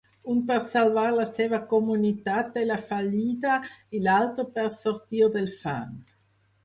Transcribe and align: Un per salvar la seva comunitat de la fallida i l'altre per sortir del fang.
Un 0.35 0.37
per 0.45 0.55
salvar 0.67 1.03
la 1.15 1.25
seva 1.31 1.59
comunitat 1.73 2.49
de 2.55 2.63
la 2.69 2.79
fallida 2.87 3.59
i 3.99 4.03
l'altre 4.09 4.47
per 4.57 4.67
sortir 4.79 5.27
del 5.37 5.51
fang. 5.61 5.97